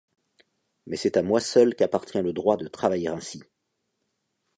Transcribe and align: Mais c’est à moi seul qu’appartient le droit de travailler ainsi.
Mais 0.87 0.97
c’est 0.97 1.15
à 1.15 1.21
moi 1.21 1.39
seul 1.39 1.75
qu’appartient 1.75 2.19
le 2.23 2.33
droit 2.33 2.57
de 2.57 2.67
travailler 2.67 3.09
ainsi. 3.09 3.43